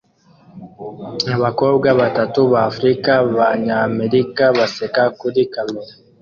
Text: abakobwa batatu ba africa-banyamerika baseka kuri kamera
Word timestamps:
abakobwa 1.35 1.89
batatu 1.99 2.39
ba 2.51 2.59
africa-banyamerika 2.71 4.43
baseka 4.57 5.03
kuri 5.19 5.41
kamera 5.53 5.93